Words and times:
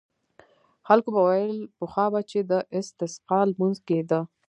خلکو 0.87 1.09
به 1.15 1.21
ویل 1.27 1.59
پخوا 1.77 2.05
به 2.13 2.21
چې 2.29 2.39
د 2.51 2.51
استسقا 2.77 3.39
لمونځ 3.51 3.77
کېده. 3.87 4.19